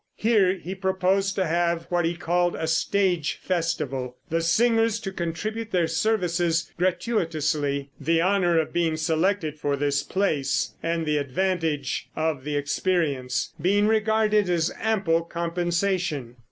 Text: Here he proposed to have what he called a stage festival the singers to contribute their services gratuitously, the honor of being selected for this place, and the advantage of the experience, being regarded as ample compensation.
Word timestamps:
Here 0.17 0.55
he 0.55 0.73
proposed 0.73 1.35
to 1.35 1.45
have 1.45 1.83
what 1.89 2.05
he 2.05 2.15
called 2.15 2.55
a 2.55 2.65
stage 2.65 3.35
festival 3.39 4.17
the 4.31 4.41
singers 4.41 4.99
to 5.01 5.11
contribute 5.11 5.69
their 5.69 5.85
services 5.85 6.71
gratuitously, 6.75 7.91
the 7.99 8.19
honor 8.19 8.57
of 8.59 8.73
being 8.73 8.97
selected 8.97 9.59
for 9.59 9.75
this 9.75 10.01
place, 10.01 10.73
and 10.81 11.05
the 11.05 11.17
advantage 11.19 12.09
of 12.15 12.43
the 12.45 12.55
experience, 12.57 13.53
being 13.61 13.85
regarded 13.87 14.49
as 14.49 14.71
ample 14.79 15.21
compensation. 15.21 16.35